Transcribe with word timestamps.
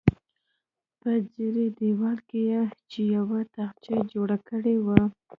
په 0.99 1.11
څیرې 1.31 1.65
دیوال 1.77 2.17
کې 2.29 2.39
یې 2.49 2.61
چې 2.89 3.01
یوه 3.15 3.39
تاخچه 3.55 3.95
جوړه 4.11 4.37
کړې 4.49 4.75
وه. 4.85 4.99